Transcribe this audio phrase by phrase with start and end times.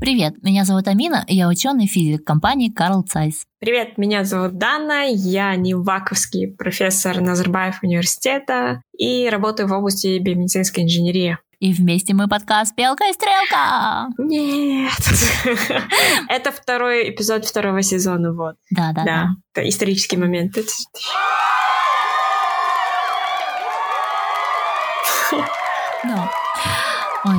[0.00, 3.44] Привет, меня зовут Амина, я ученый физик компании Карл Цайс.
[3.58, 11.36] Привет, меня зовут Дана, я неваковский профессор Назарбаев университета и работаю в области биомедицинской инженерии.
[11.58, 14.08] И вместе мы подкаст «Белка и стрелка».
[14.16, 14.90] Нет.
[16.30, 18.54] Это второй эпизод второго сезона, вот.
[18.70, 19.28] Да, да, да.
[19.52, 20.56] Это исторический момент.
[26.02, 26.28] Ну,
[27.26, 27.36] ой,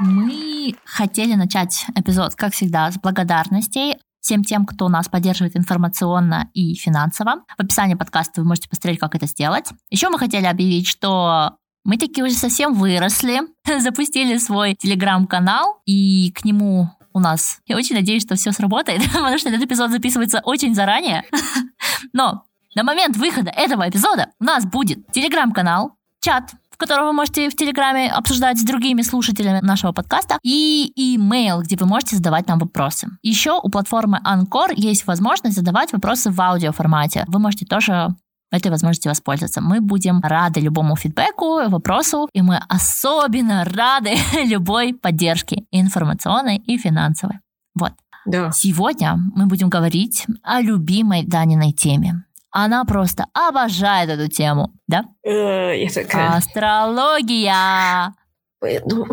[0.00, 0.43] мы
[0.84, 7.44] хотели начать эпизод, как всегда, с благодарностей всем тем, кто нас поддерживает информационно и финансово.
[7.58, 9.66] В описании подкаста вы можете посмотреть, как это сделать.
[9.90, 13.42] Еще мы хотели объявить, что мы такие уже совсем выросли,
[13.80, 17.60] запустили свой телеграм-канал, и к нему у нас.
[17.66, 21.24] Я очень надеюсь, что все сработает, потому что этот эпизод записывается очень заранее.
[22.14, 27.48] Но на момент выхода этого эпизода у нас будет телеграм-канал, чат, в котором вы можете
[27.48, 32.58] в Телеграме обсуждать с другими слушателями нашего подкаста, и имейл, где вы можете задавать нам
[32.58, 33.06] вопросы.
[33.22, 37.24] Еще у платформы Anchor есть возможность задавать вопросы в аудиоформате.
[37.28, 38.08] Вы можете тоже
[38.50, 39.60] этой возможности воспользоваться.
[39.60, 47.38] Мы будем рады любому фидбэку, вопросу, и мы особенно рады любой поддержке информационной и финансовой.
[47.74, 47.92] Вот.
[48.26, 48.50] Да.
[48.52, 52.24] Сегодня мы будем говорить о любимой Даниной теме.
[52.56, 55.06] Она просто обожает эту тему, да?
[55.24, 56.36] Э, я такая...
[56.36, 58.14] Астрология!
[58.62, 59.06] Ну,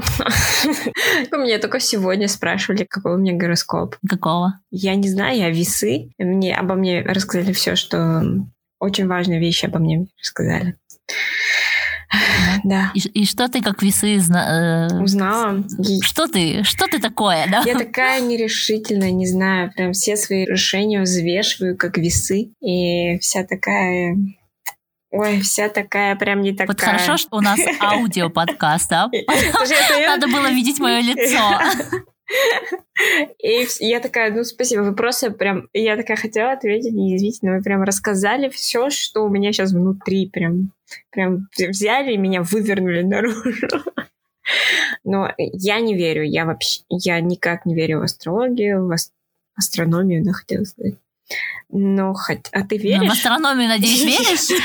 [1.43, 3.95] меня только сегодня спрашивали, какой у меня гороскоп.
[4.07, 4.59] Какого?
[4.69, 6.11] Я не знаю, я весы.
[6.19, 8.23] Мне обо мне рассказали все, что
[8.79, 10.77] очень важные вещи обо мне рассказали.
[12.63, 12.91] Да.
[12.93, 15.63] И, и что ты как весы зна- э, узнала?
[16.01, 16.63] Что ты?
[16.63, 17.63] Что ты такое, да?
[17.65, 24.17] Я такая нерешительная, не знаю, прям все свои решения взвешиваю как весы и вся такая
[25.13, 26.67] Ой, вся такая прям не такая.
[26.67, 29.09] Вот хорошо, что у нас аудиоподкаст, да?
[30.07, 31.59] Надо было видеть мое лицо.
[33.39, 35.67] И я такая, ну, спасибо, вы просто прям...
[35.73, 40.71] Я такая хотела ответить, неизвительно, вы прям рассказали все, что у меня сейчас внутри, прям,
[41.09, 43.51] прям взяли и меня вывернули наружу.
[45.03, 48.95] Но я не верю, я вообще, я никак не верю в астрологию, в
[49.55, 50.95] астрономию, да, хотела сказать.
[51.73, 52.49] Ну, хоть...
[52.51, 52.99] А ты веришь?
[52.99, 54.61] Ну, в астрономию, надеюсь, веришь?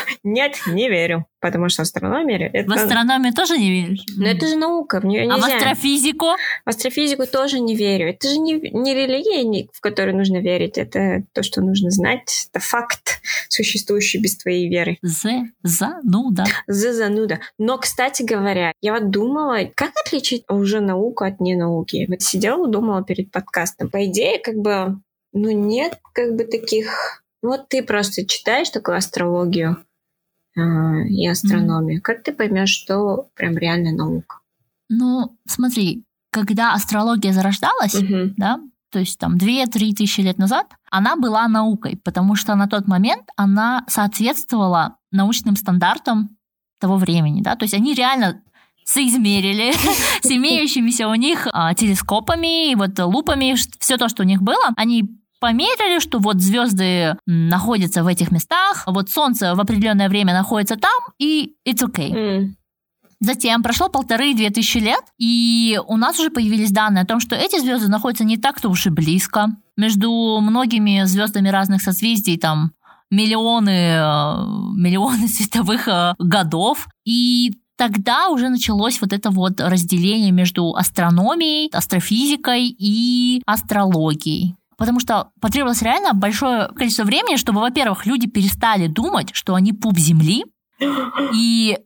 [0.24, 1.26] Нет, не верю.
[1.38, 2.50] Потому что астрономия...
[2.52, 2.68] Это...
[2.68, 4.04] В астрономию тоже не веришь?
[4.16, 5.36] Ну, это же наука, в нее нельзя.
[5.36, 6.26] А в астрофизику?
[6.66, 8.08] В астрофизику тоже не верю.
[8.08, 10.76] Это же не, не религия, в которую нужно верить.
[10.76, 12.48] Это то, что нужно знать.
[12.52, 14.98] Это факт, существующий без твоей веры.
[15.02, 16.44] З, зануда.
[16.66, 17.38] З, зануда.
[17.58, 22.06] Но, кстати говоря, я вот думала, как отличить уже науку от ненауки?
[22.08, 23.88] Вот сидела, думала перед подкастом.
[23.88, 25.00] По идее, как бы
[25.32, 27.22] ну, нет как бы таких...
[27.42, 29.82] Вот ты просто читаешь такую астрологию
[30.56, 30.60] э,
[31.08, 31.98] и астрономию.
[31.98, 32.02] Mm-hmm.
[32.02, 34.40] Как ты поймешь, что прям реальная наука?
[34.88, 38.34] Ну, смотри, когда астрология зарождалась, mm-hmm.
[38.36, 38.60] да,
[38.90, 43.28] то есть там 2-3 тысячи лет назад, она была наукой, потому что на тот момент
[43.36, 46.36] она соответствовала научным стандартам
[46.80, 48.42] того времени, да, то есть они реально
[48.84, 49.72] соизмерили
[50.22, 54.72] с имеющимися у них а, телескопами и вот лупами, все то, что у них было,
[54.76, 60.76] они померили, что вот звезды находятся в этих местах, вот Солнце в определенное время находится
[60.76, 62.12] там, и it's okay.
[62.12, 62.48] Mm.
[63.22, 67.60] Затем прошло полторы-две тысячи лет, и у нас уже появились данные о том, что эти
[67.60, 69.48] звезды находятся не так-то уж и близко.
[69.76, 72.72] Между многими звездами разных созвездий там
[73.10, 74.00] миллионы, э,
[74.74, 76.88] миллионы световых э, годов.
[77.04, 85.28] И тогда уже началось вот это вот разделение между астрономией, астрофизикой и астрологией потому что
[85.42, 90.46] потребовалось реально большое количество времени, чтобы, во-первых, люди перестали думать, что они пуп Земли,
[91.34, 91.78] и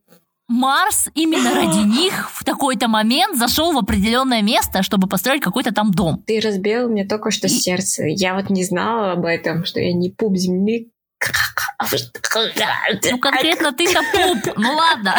[0.47, 5.91] Марс именно ради них в такой-то момент зашел в определенное место, чтобы построить какой-то там
[5.91, 6.23] дом.
[6.25, 7.51] Ты разбил мне только что и...
[7.51, 8.05] сердце.
[8.07, 10.93] Я вот не знала об этом, что я не пуп Земли.
[13.11, 14.57] Ну, конкретно ты-то пуп.
[14.57, 15.15] Ну, ладно.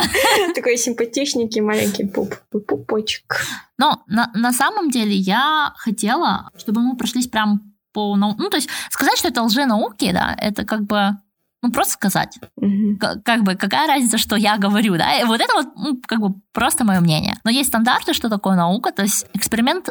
[0.54, 2.36] Такой симпатичненький маленький пуп.
[2.50, 3.46] Пупочек.
[3.78, 8.16] Но на, на самом деле я хотела, чтобы мы прошлись прям по...
[8.16, 11.18] Ну, то есть сказать, что это лженауки, да, это как бы
[11.66, 12.38] ну, просто сказать.
[12.62, 12.98] Mm-hmm.
[12.98, 15.20] Как, как бы, какая разница, что я говорю, да?
[15.20, 17.38] И вот это вот, ну, как бы, просто мое мнение.
[17.44, 19.90] Но есть стандарты, что такое наука, то есть эксперимент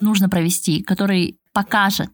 [0.00, 2.10] нужно провести, который покажет,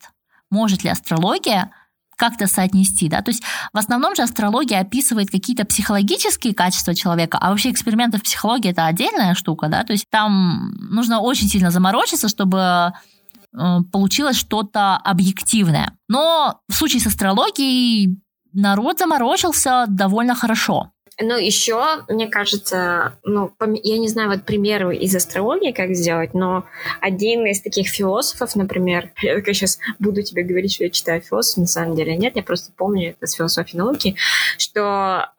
[0.51, 1.73] может ли астрология
[2.21, 7.51] как-то соотнести, да, то есть в основном же астрология описывает какие-то психологические качества человека, а
[7.51, 12.29] вообще эксперименты в психологии это отдельная штука, да, то есть там нужно очень сильно заморочиться,
[12.29, 15.97] чтобы э, получилось что-то объективное.
[16.09, 18.21] Но в случае с астрологией
[18.53, 20.91] народ заморочился довольно хорошо.
[21.23, 23.53] Ну, еще, мне кажется, ну,
[23.83, 26.65] я не знаю вот примеры из астрологии, как сделать, но
[27.01, 31.59] один из таких философов, например, я такая сейчас буду тебе говорить, что я читаю философ,
[31.59, 34.17] на самом деле нет, я просто помню это с философии науки,
[34.57, 35.31] что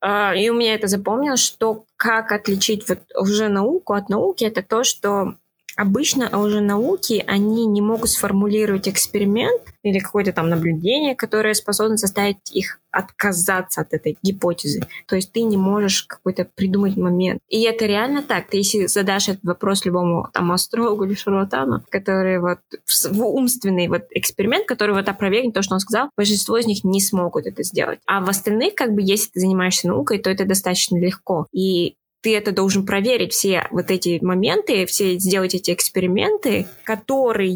[0.00, 4.62] а, и у меня это запомнилось, что как отличить вот уже науку от науки, это
[4.62, 5.34] то, что
[5.78, 12.50] Обычно уже науки, они не могут сформулировать эксперимент или какое-то там наблюдение, которое способно заставить
[12.50, 14.80] их отказаться от этой гипотезы.
[15.06, 17.38] То есть ты не можешь какой-то придумать момент.
[17.48, 18.48] И это реально так.
[18.48, 24.02] Ты если задашь этот вопрос любому там астрологу или шарлатану, который вот в умственный вот
[24.10, 28.00] эксперимент, который вот опровергнет то, что он сказал, большинство из них не смогут это сделать.
[28.04, 31.46] А в остальных, как бы, если ты занимаешься наукой, то это достаточно легко.
[31.52, 37.52] И ты это должен проверить, все вот эти моменты, все сделать эти эксперименты, которые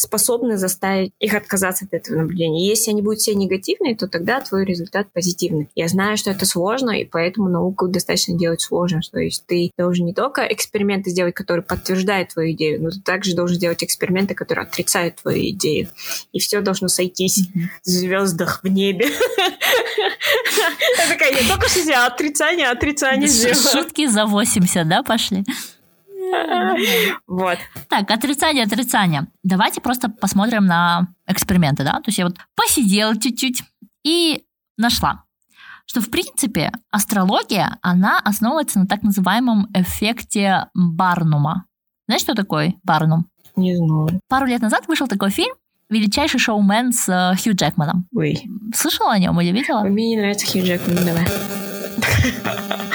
[0.00, 2.64] способны заставить их отказаться от этого наблюдения.
[2.64, 5.68] И если они будут все негативные, то тогда твой результат позитивный.
[5.74, 9.00] Я знаю, что это сложно, и поэтому науку достаточно делать сложно.
[9.10, 13.34] То есть ты должен не только эксперименты сделать, которые подтверждают твою идею, но ты также
[13.34, 15.88] должен делать эксперименты, которые отрицают твою идею.
[16.32, 17.60] И все должно сойтись mm-hmm.
[17.84, 19.06] в звездах в небе.
[20.98, 23.70] Я такая, я только что сделала отрицание, отрицание сделала.
[23.70, 25.44] Шутки за 80, да, пошли?
[27.26, 27.58] Вот.
[27.88, 29.26] Так, отрицание, отрицание.
[29.42, 31.92] Давайте просто посмотрим на эксперименты, да?
[31.94, 33.62] То есть я вот посидела чуть-чуть
[34.04, 34.44] и
[34.76, 35.24] нашла,
[35.86, 41.64] что, в принципе, астрология, она основывается на так называемом эффекте Барнума.
[42.06, 43.26] Знаешь, что такое Барнум?
[43.56, 44.20] Не знаю.
[44.28, 45.54] Пару лет назад вышел такой фильм
[45.88, 48.06] «Величайший шоумен» с э, Хью Джекманом.
[48.14, 48.42] Ой.
[48.74, 49.80] Слышала о нем или видела?
[49.82, 51.26] Мне не нравится Хью Джекман, давай.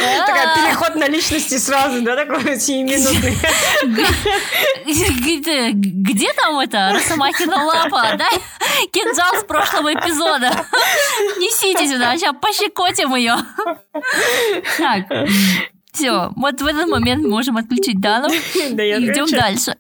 [0.75, 3.37] Переход на личности сразу, да, такой сиюминутный.
[4.83, 8.17] Где там это Росомахина лапа?
[8.17, 8.41] Дай
[8.91, 10.51] кинжал с прошлого эпизода.
[11.37, 13.37] Несите сюда, сейчас пощекотим ее.
[14.77, 15.05] Так,
[15.93, 18.27] все, вот в этот момент можем отключить Дану.
[18.27, 19.77] Да, Идем дальше.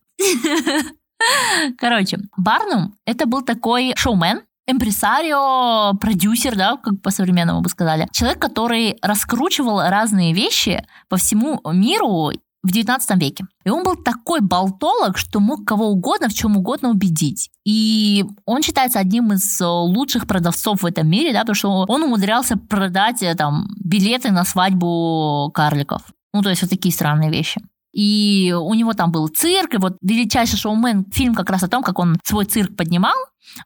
[1.77, 8.07] Короче, Барнум это был такой шоумен, импресарио, продюсер, да, как по-современному бы сказали.
[8.11, 12.31] Человек, который раскручивал разные вещи по всему миру
[12.63, 13.45] в 19 веке.
[13.63, 17.51] И он был такой болтолог, что мог кого угодно в чем угодно убедить.
[17.63, 22.57] И он считается одним из лучших продавцов в этом мире, да, потому что он умудрялся
[22.57, 26.01] продать э, там билеты на свадьбу карликов.
[26.33, 27.61] Ну, то есть вот такие странные вещи
[27.95, 31.81] и у него там был цирк, и вот «Величайший шоумен» фильм как раз о том,
[31.81, 33.15] как он свой цирк поднимал,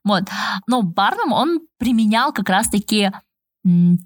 [0.04, 0.26] вот.
[0.68, 3.12] Но Барнум, он применял как раз-таки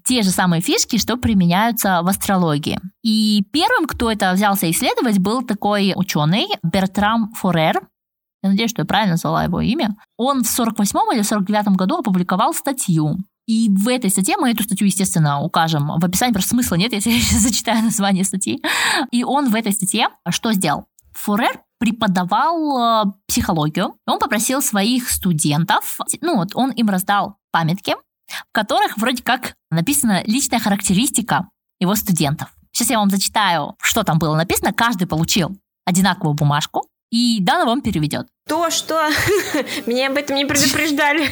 [0.04, 2.80] те же самые фишки, что применяются в астрологии.
[3.02, 7.82] И первым, кто это взялся исследовать, был такой ученый Бертрам Форер.
[8.42, 9.94] Я надеюсь, что я правильно назвала его имя.
[10.16, 14.86] Он в 48 или 49 году опубликовал статью и в этой статье, мы эту статью,
[14.86, 18.62] естественно, укажем в описании, просто смысла нет, если я сейчас зачитаю название статьи.
[19.10, 20.86] И он в этой статье что сделал?
[21.12, 23.94] Фурер преподавал э, психологию.
[24.06, 27.94] Он попросил своих студентов, ну вот он им раздал памятки,
[28.26, 31.48] в которых вроде как написана личная характеристика
[31.78, 32.48] его студентов.
[32.72, 34.72] Сейчас я вам зачитаю, что там было написано.
[34.72, 38.26] Каждый получил одинаковую бумажку, и Дана вам переведет.
[38.46, 39.00] То, что
[39.86, 41.28] меня об этом не предупреждали.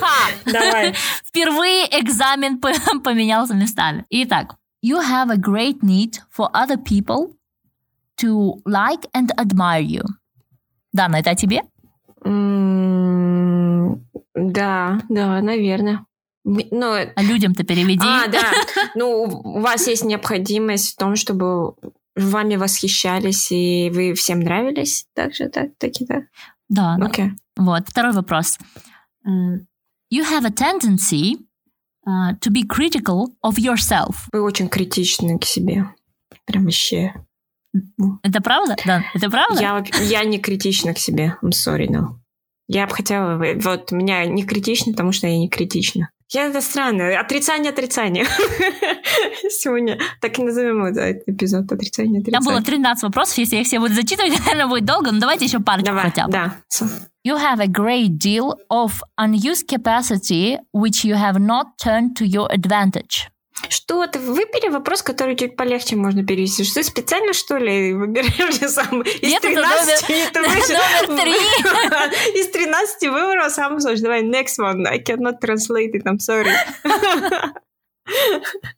[0.00, 0.30] Ха!
[0.46, 0.94] Давай.
[1.26, 4.04] Впервые экзамен поменялся местами.
[4.10, 7.34] Итак, you have a great need for other people
[8.20, 10.04] to like and admire you.
[10.92, 11.62] Дана, это о тебе?
[14.34, 16.06] да, да, наверное.
[16.44, 18.06] Ну, а людям-то переведи.
[18.06, 18.52] А, да.
[18.94, 21.74] Ну, у вас есть необходимость в том, чтобы
[22.16, 25.06] вами восхищались, и вы всем нравились?
[25.14, 26.22] Так же, так, таки, да?
[26.68, 26.96] Да.
[27.00, 27.30] Okay.
[27.56, 28.58] Вот, второй вопрос.
[29.26, 31.36] You have a tendency
[32.06, 34.28] uh, to be critical of yourself.
[34.32, 35.86] Вы очень критичны к себе.
[36.46, 37.14] Прям вообще.
[38.22, 38.76] Это правда?
[38.84, 39.60] Да, это правда?
[39.60, 41.36] Я, я не критична к себе.
[41.42, 42.18] I'm sorry, no.
[42.68, 43.36] Я бы хотела...
[43.36, 46.10] Вот, меня не критично, потому что я не критична.
[46.30, 47.18] Я это странно.
[47.18, 48.24] Отрицание, отрицание.
[49.50, 52.40] Сегодня так и назовем этот эпизод отрицание, отрицание.
[52.40, 53.38] Там было 13 вопросов.
[53.38, 55.12] Если я их все буду зачитывать, наверное, будет долго.
[55.12, 56.32] Но давайте еще парочку Давай, хотя бы.
[56.32, 56.56] Да.
[57.26, 62.48] You have a great deal of unused capacity which you have not turned to your
[62.50, 63.30] advantage.
[63.68, 66.64] Что ты выбери вопрос, который чуть полегче можно перевести.
[66.64, 69.02] Что специально, что ли, выбираешь сам?
[69.02, 71.32] Из Нет, 13 это номер, номер три.
[72.40, 74.02] Из 13 выбрал самый сложный.
[74.02, 74.86] Давай, next one.
[74.86, 76.52] I cannot translate it, I'm sorry.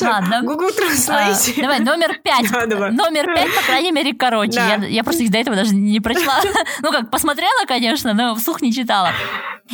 [0.00, 0.42] Ладно.
[0.42, 1.54] Google Translate.
[1.56, 2.50] А, давай, номер пять.
[2.50, 4.60] Номер пять, по крайней мере, короче.
[4.88, 6.40] Я, просто их до этого даже не прочла.
[6.82, 9.10] Ну как, посмотрела, конечно, но вслух не читала.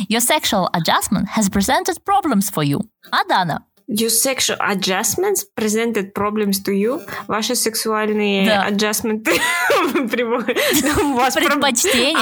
[0.09, 2.81] Your sexual adjustment has presented problems for you.
[3.11, 3.65] А Дана?
[3.89, 7.01] Your sexual adjustments presented problems to you.
[7.27, 8.67] Ваши сексуальные Да.
[10.09, 10.57] приводят-
[10.97, 12.17] Ну, Предпочтения.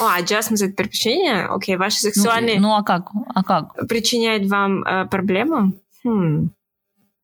[0.00, 1.46] А, adjustments это предпочтение?
[1.46, 3.06] Окей, ваши Ну, сексуальные ну а как?
[3.34, 3.74] А как?
[3.88, 5.72] причиняют вам э, проблему?
[6.06, 6.46] hmm,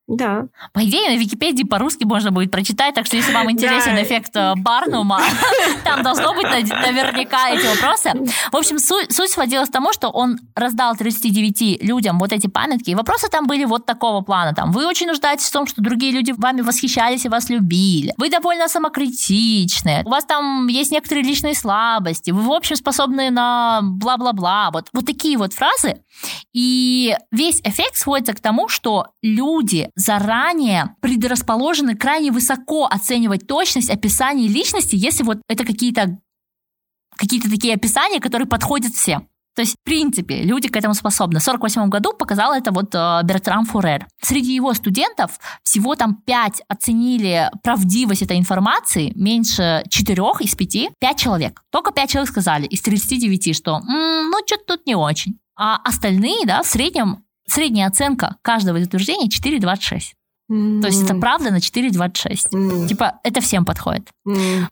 [0.09, 0.47] Да.
[0.73, 4.03] По идее, на Википедии по-русски можно будет прочитать, так что если вам интересен Да.
[4.03, 5.21] эффект э, Барнума,
[5.85, 8.11] там должно быть наверняка эти вопросы.
[8.51, 12.91] В общем, суть, суть сводилась к тому, что он раздал 39 людям вот эти памятки,
[12.91, 14.55] и вопросы там были вот такого плана.
[14.55, 18.13] Там, вы очень нуждаетесь в том, что другие люди вами восхищались и вас любили.
[18.17, 20.03] Вы довольно самокритичны.
[20.05, 22.31] У вас там есть некоторые личные слабости.
[22.31, 24.71] Вы, в общем, способны на бла-бла-бла.
[24.73, 26.03] Вот, вот такие вот фразы.
[26.53, 34.49] И весь эффект сводится к тому, что люди заранее предрасположены крайне высоко оценивать точность описаний
[34.49, 36.19] личности, если вот это какие-то
[37.17, 39.29] какие-то такие описания, которые подходят всем.
[39.55, 41.39] То есть, в принципе, люди к этому способны.
[41.39, 44.07] В 1948 году показал это вот э, Бертрам Фурер.
[44.23, 51.17] Среди его студентов всего там 5 оценили правдивость этой информации, меньше 4 из 5, 5
[51.19, 51.63] человек.
[51.71, 55.39] Только 5 человек сказали из 39, что «М, ну что-то тут не очень.
[55.55, 60.81] А остальные, да, в среднем, средняя оценка каждого из утверждений 4,26.
[60.83, 62.49] То есть это правда на 4,26.
[62.53, 64.11] М, Типа, это всем подходит.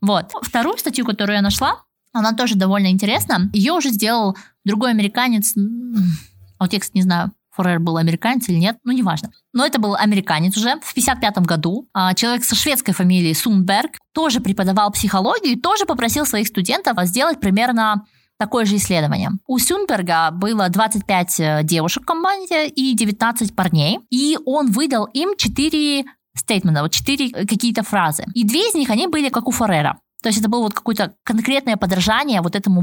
[0.01, 0.33] Вот.
[0.43, 1.83] Вторую статью, которую я нашла,
[2.13, 3.49] она тоже довольно интересна.
[3.53, 5.55] Ее уже сделал другой американец.
[5.57, 9.31] а Вот кстати, не знаю, Форер был американец или нет, ну, неважно.
[9.53, 11.89] Но это был американец уже в 55 году.
[11.93, 17.41] А, Человек со шведской фамилией Сунберг тоже преподавал психологию и тоже попросил своих студентов сделать
[17.41, 18.05] примерно
[18.41, 19.31] такое же исследование.
[19.47, 25.37] У Сюнберга было 25 э, девушек в команде и 19 парней, и он выдал им
[25.37, 26.05] 4
[26.35, 28.25] стейтмента, вот 4 какие-то фразы.
[28.35, 30.01] И две из них, они были как у Форера.
[30.23, 32.81] То есть это было вот какое-то конкретное подражание вот этому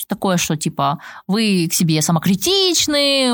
[0.00, 0.98] есть Такое, что типа
[1.28, 3.32] вы к себе самокритичны,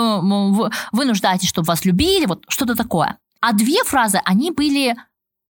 [0.52, 0.70] вы-
[1.06, 3.16] нуждаетесь, чтобы вас любили, вот что-то такое.
[3.40, 4.96] А две фразы, они были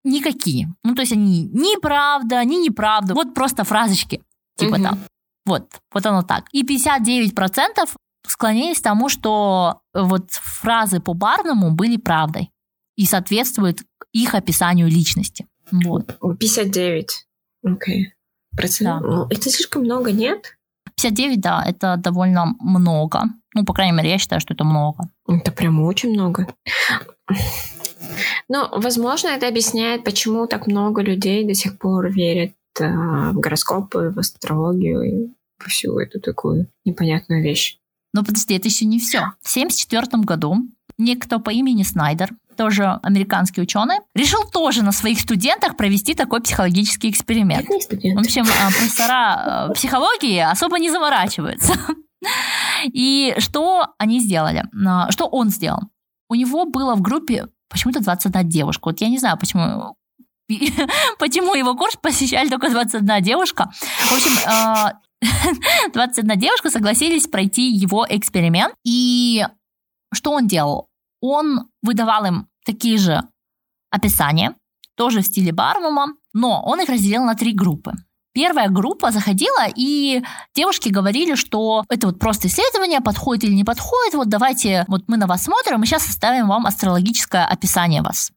[0.03, 0.73] никакие.
[0.83, 4.21] Ну, то есть они ни правда, ни неправда, вот просто фразочки.
[4.57, 4.83] Типа Мгм.
[4.83, 4.99] там.
[5.45, 6.45] Вот, вот оно так.
[6.51, 7.89] И 59%
[8.27, 12.51] склонились к тому, что вот фразы по Барнуму были правдой
[12.95, 13.79] и соответствуют
[14.13, 15.47] их описанию личности.
[15.71, 16.17] Вот.
[16.19, 17.27] О, 59.
[17.63, 18.13] Окей.
[18.55, 19.01] Процент.
[19.01, 19.07] Да.
[19.07, 20.57] Ну, это слишком много, нет?
[20.95, 23.23] 59, да, это довольно много.
[23.53, 25.09] Ну, по крайней мере, я считаю, что это много.
[25.27, 26.47] Это прям очень много.
[28.47, 34.11] Ну, возможно, это объясняет, почему так много людей до сих пор верят э, в гороскопы,
[34.15, 35.27] в астрологию и
[35.59, 37.77] во всю эту такую непонятную вещь.
[38.13, 39.19] Но подожди, это еще не все.
[39.41, 40.57] В 1974 году
[40.97, 47.09] некто по имени Снайдер, тоже американский ученый, решил тоже на своих студентах провести такой психологический
[47.09, 47.67] эксперимент.
[47.67, 51.73] В общем, а, профессора э, психологии особо не заморачиваются.
[52.91, 54.65] И что они сделали?
[54.85, 55.81] А, Что он сделал?
[56.29, 58.81] У него было в группе почему-то 21 девушка.
[58.85, 59.95] Вот я не знаю, почему
[61.19, 63.71] почему его курс посещали только 21 девушка.
[63.71, 64.93] В общем, а,
[65.93, 68.73] 21 девушка согласились пройти его эксперимент.
[68.83, 69.45] И
[70.13, 70.87] что он делал?
[71.21, 73.21] Он выдавал им такие же
[73.91, 74.55] описания,
[74.95, 77.93] тоже в стиле Барнума, но он их разделил на три группы.
[78.33, 80.23] Первая группа заходила, и
[80.55, 85.17] девушки говорили, что это вот просто исследование, подходит или не подходит, вот давайте, вот мы
[85.17, 88.31] на вас смотрим, и сейчас составим вам астрологическое описание вас.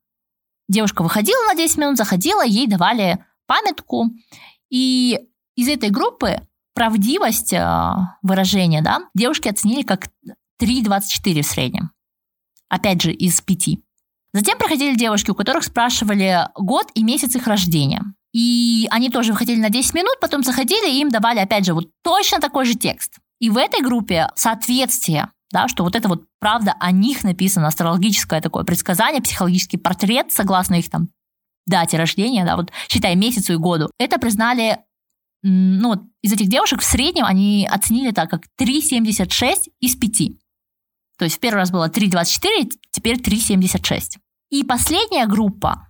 [0.69, 4.11] Девушка выходила на 10 минут, заходила, ей давали памятку,
[4.71, 5.21] и
[5.57, 6.41] из этой группы
[6.75, 10.09] правдивость э, выражения, да, девушки оценили как
[10.61, 11.91] 3,24 в среднем.
[12.69, 13.79] Опять же, из 5.
[14.33, 18.03] Затем проходили девушки, у которых спрашивали год и месяц их рождения.
[18.33, 21.91] И они тоже выходили на 10 минут, потом заходили, и им давали, опять же, вот
[22.03, 23.19] точно такой же текст.
[23.39, 28.41] И в этой группе соответствие, да, что вот это вот правда о них написано, астрологическое
[28.41, 31.11] такое предсказание, психологический портрет, согласно их там
[31.65, 34.79] дате рождения, да, вот считай месяцу и году, это признали,
[35.43, 40.13] ну, вот из этих девушек в среднем они оценили так, как 3,76 из 5.
[41.19, 44.19] То есть в первый раз было 3,24, теперь 3,76.
[44.51, 45.89] И последняя группа,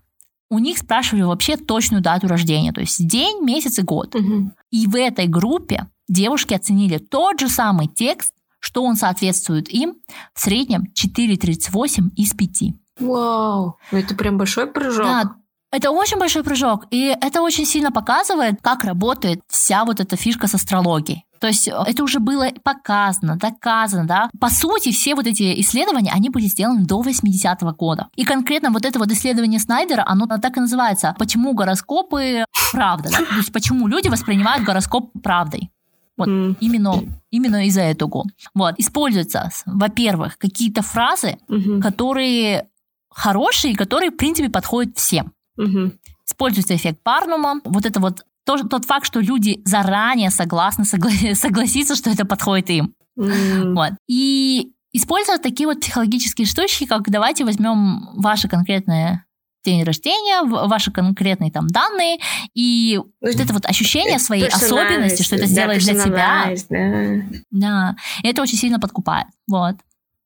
[0.51, 4.15] у них спрашивали вообще точную дату рождения, то есть день, месяц и год.
[4.15, 4.53] Мгм.
[4.71, 8.34] И в этой группе девушки оценили тот же самый текст,
[8.65, 9.97] что он соответствует им,
[10.33, 12.63] в среднем 4,38 из 5.
[13.01, 15.05] Вау, ну это прям большой прыжок.
[15.05, 15.35] Да,
[15.71, 20.47] Это очень большой прыжок, и это очень сильно показывает, как работает вся вот эта фишка
[20.47, 21.25] с астрологией.
[21.41, 24.31] То есть э, это уже было показано, доказано, да.
[24.41, 28.09] По сути, все вот эти исследования, они были сделаны до 80-го года.
[28.17, 33.19] И конкретно вот это вот исследование Снайдера, оно так и называется «Почему гороскопы правда?», да?
[33.19, 35.71] То есть почему люди воспринимают гороскоп правдой.
[36.17, 36.57] Вот mm.
[36.61, 38.25] именно, именно из-за этого.
[38.55, 38.75] Вот.
[38.79, 41.81] Используются, во-первых, какие-то фразы, mm-hmm.
[41.81, 42.69] которые
[43.11, 45.33] хорошие, которые, в принципе, подходят всем.
[45.59, 45.93] Mm-hmm.
[46.27, 47.61] Используется эффект Парнума.
[47.65, 52.71] Вот это вот то, тот факт, что люди заранее согласны согла- согласиться, что это подходит
[52.71, 52.95] им.
[53.19, 53.75] Mm.
[53.75, 53.93] Вот.
[54.09, 59.25] И используют такие вот психологические штучки, как давайте возьмем ваше конкретное
[59.65, 62.19] день рождения, ваши конкретные там данные,
[62.55, 66.55] и вот это вот ощущение своей особенности, что это сделает для тебя.
[66.71, 67.25] Да.
[67.51, 67.97] да.
[68.23, 69.27] И это очень сильно подкупает.
[69.49, 69.77] Вот.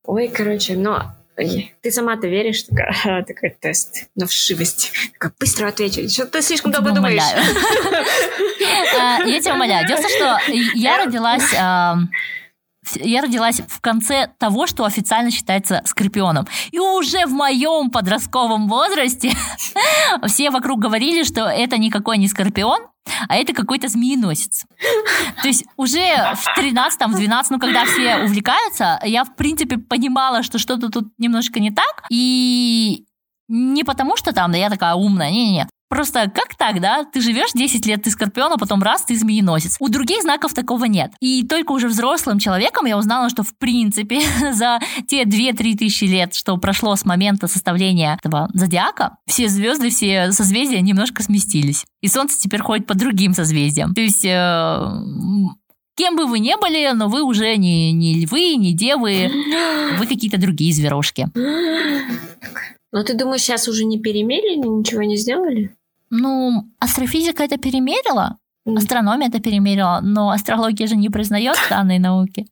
[0.05, 1.15] Ой, короче, но
[1.83, 2.65] ты сама-то веришь?
[2.65, 4.93] Такая, такой тест на вшивость.
[5.13, 6.09] Такая, быстро отвечу.
[6.09, 7.23] Что ты слишком долго думаешь?
[9.01, 9.87] А, я тебя умоляю.
[9.87, 10.39] Дело в том, что
[10.75, 11.55] я родилась
[12.97, 16.47] я родилась в конце того, что официально считается скорпионом.
[16.71, 19.33] И уже в моем подростковом возрасте
[20.27, 22.81] все вокруг говорили, что это никакой не скорпион,
[23.29, 24.65] а это какой-то змееносец.
[25.43, 30.43] То есть уже в 13 в 12 ну, когда все увлекаются, я, в принципе, понимала,
[30.43, 33.05] что что-то тут немножко не так, и
[33.49, 35.69] не потому, что там, да я такая умная, не-не-не.
[35.89, 37.05] Просто как так, да?
[37.05, 39.77] Ты живешь 10 лет, ты скорпион, а потом раз, ты змееносец.
[39.81, 41.13] У других знаков такого нет.
[41.21, 44.21] И только уже взрослым человеком я узнала, что в принципе
[44.53, 50.31] за те 2-3 тысячи лет, что прошло с момента составления этого зодиака, все звезды, все
[50.33, 51.85] созвездия немножко сместились.
[52.03, 53.95] И Солнце теперь ходит по другим созвездиям.
[53.95, 54.79] То есть э,
[55.97, 59.31] кем бы вы ни были, но вы уже не, не львы, не девы,
[59.99, 61.29] вы какие-то другие зверушки.
[62.91, 65.75] Но ты думаешь, сейчас уже не перемерили, ничего не сделали?
[66.11, 68.39] Ну, астрофизика это перемерила,
[68.77, 72.47] астрономия это перемерила, но астрология же не признает данные науки.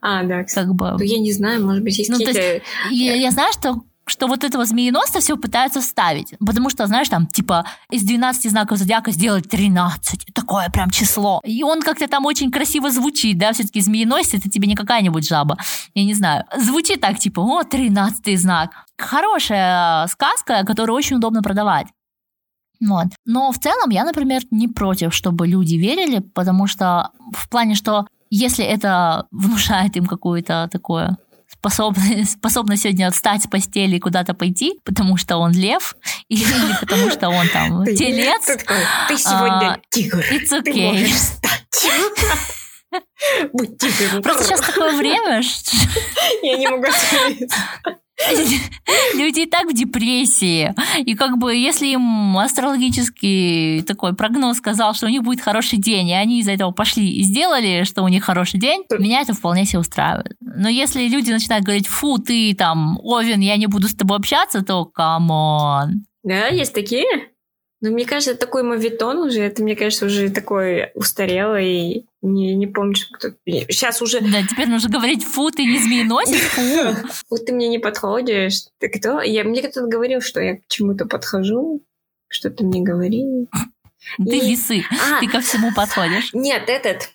[0.00, 0.44] А, да.
[0.44, 0.92] Как бы...
[0.92, 2.62] Ну, я не знаю, может быть, есть ну, какие-то...
[2.90, 6.34] Я, я знаю, что что вот этого змееносца все пытаются вставить.
[6.38, 10.26] Потому что, знаешь, там, типа, из 12 знаков зодиака сделать 13.
[10.32, 11.40] Такое прям число.
[11.44, 15.58] И он как-то там очень красиво звучит, да, все-таки змееносец это тебе не какая-нибудь жаба.
[15.94, 16.44] Я не знаю.
[16.56, 18.70] Звучит так, типа, о, 13 знак.
[18.96, 21.88] Хорошая сказка, которую очень удобно продавать.
[22.80, 23.06] Вот.
[23.24, 28.06] Но в целом я, например, не против, чтобы люди верили, потому что в плане, что
[28.30, 31.16] если это внушает им какое-то такое
[31.48, 35.96] способность, способность сегодня встать с постели и куда-то пойти, потому что он лев,
[36.28, 38.46] или, или потому что он там ты, телец.
[38.46, 38.76] Ты, такой,
[39.08, 40.18] ты сегодня а, тигр.
[40.18, 40.62] It's okay.
[40.62, 41.62] Ты можешь встать.
[43.52, 44.22] Будь тигром.
[44.22, 45.42] Просто сейчас такое время.
[46.42, 47.50] Я не могу сказать.
[49.14, 50.74] Люди и так в депрессии.
[51.04, 56.08] И как бы, если им астрологический такой прогноз сказал, что у них будет хороший день,
[56.08, 59.66] и они из-за этого пошли и сделали, что у них хороший день, меня это вполне
[59.66, 60.36] себе устраивает.
[60.40, 64.62] Но если люди начинают говорить, фу, ты там, Овен, я не буду с тобой общаться,
[64.62, 66.06] то come on.
[66.22, 67.35] Да, есть такие?
[67.82, 72.94] Ну, мне кажется, такой моветон уже, это, мне кажется, уже такой устарелый, не, не помню,
[72.94, 73.28] что кто...
[73.44, 74.20] Сейчас уже...
[74.20, 77.08] Да, теперь нужно говорить, фу, ты не змееносец, фу.
[77.28, 78.68] Фу, ты мне не подходишь.
[78.78, 79.20] Ты кто?
[79.20, 81.82] Я, мне кто-то говорил, что я к чему-то подхожу,
[82.28, 83.46] что-то мне говорили.
[84.16, 84.50] Ты и...
[84.50, 86.32] весы, а, ты ко всему подходишь.
[86.32, 87.10] Нет, этот...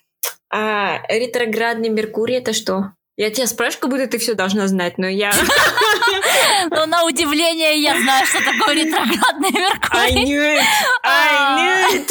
[0.48, 2.92] А, ретроградный Меркурий это что?
[3.16, 5.32] Я тебя спрашиваю, как будто ты все должна знать, но я...
[6.70, 10.00] Но на удивление я знаю, что такое ретроградный Меркурий.
[10.00, 10.62] I knew it!
[11.04, 12.10] I knew it!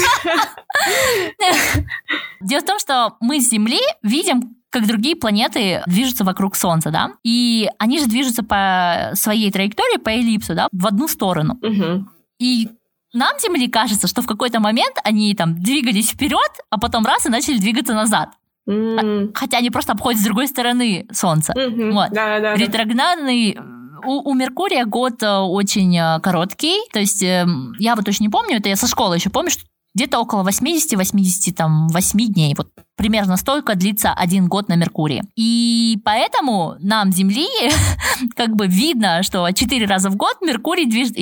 [2.42, 7.12] Дело в том, что мы с Земли видим как другие планеты движутся вокруг Солнца, да,
[7.24, 11.60] и они же движутся по своей траектории, по эллипсу, да, в одну сторону.
[11.62, 12.08] Угу.
[12.40, 12.70] И
[13.14, 17.30] нам, Земли, кажется, что в какой-то момент они там двигались вперед, а потом раз и
[17.30, 18.30] начали двигаться назад.
[18.72, 19.32] Mm.
[19.34, 21.54] Хотя они просто обходят с другой стороны Солнца.
[21.54, 21.92] Mm-hmm.
[21.92, 22.10] Вот.
[22.12, 23.58] Да, да, Ретроградный
[24.06, 26.78] у, у Меркурия год э, очень э, короткий.
[26.92, 27.46] То есть э,
[27.80, 32.26] я вот точно не помню, это я со школы еще помню, что где-то около 80-88
[32.28, 32.56] дней.
[32.56, 35.22] Вот примерно столько длится один год на Меркурии.
[35.36, 37.48] И поэтому нам, Земли,
[38.36, 41.22] как бы видно, что 4 раза в год Меркурий движется...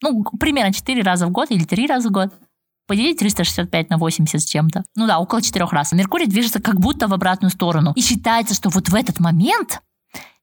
[0.00, 2.32] Ну, примерно 4 раза в год или 3 раза в год
[2.88, 4.82] поделить 365 на 80 с чем-то.
[4.96, 5.92] Ну да, около четырех раз.
[5.92, 7.92] Меркурий движется как будто в обратную сторону.
[7.94, 9.80] И считается, что вот в этот момент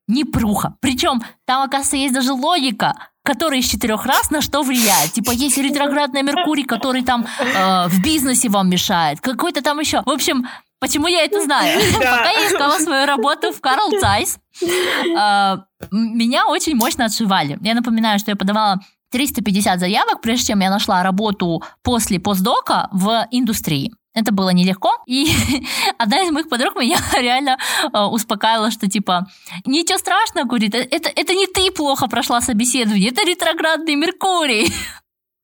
[0.07, 0.75] непруха.
[0.79, 5.13] Причем там, оказывается, есть даже логика, которая из четырех раз на что влияет.
[5.13, 9.19] Типа есть ретроградный Меркурий, который там э, в бизнесе вам мешает.
[9.19, 10.03] Какой-то там еще.
[10.05, 10.47] В общем,
[10.79, 11.79] Почему я это знаю?
[11.93, 15.57] Пока я искала свою работу в Карл Цайс, э,
[15.89, 17.57] меня очень мощно отшивали.
[17.61, 18.79] Я напоминаю, что я подавала
[19.15, 23.93] 350 заявок, прежде чем я нашла работу после постдока в индустрии.
[24.13, 24.89] Это было нелегко.
[25.07, 25.27] И
[25.97, 27.57] одна из моих подруг меня реально
[27.93, 29.25] э, успокаивала, что типа,
[29.65, 34.73] ничего страшного, говорит, «Э, это, это не ты плохо прошла собеседование, это ретроградный Меркурий.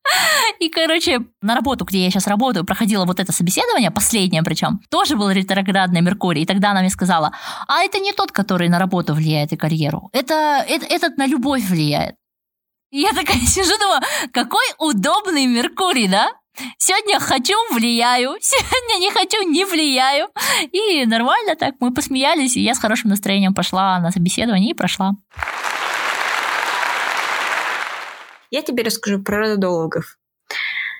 [0.59, 5.15] И, короче, на работу, где я сейчас работаю, проходила вот это собеседование, последнее причем, тоже
[5.15, 6.41] был ретроградный Меркурий.
[6.41, 7.31] И тогда она мне сказала,
[7.67, 10.09] а это не тот, который на работу влияет и карьеру.
[10.11, 12.15] Это, это этот на любовь влияет.
[12.91, 14.01] Я такая сижу, думаю,
[14.33, 16.29] какой удобный Меркурий, да?
[16.77, 18.35] Сегодня хочу, влияю.
[18.41, 20.27] Сегодня не хочу, не влияю.
[20.71, 25.13] И нормально так, мы посмеялись, и я с хорошим настроением пошла на собеседование и прошла.
[28.51, 30.17] Я тебе расскажу про родологов.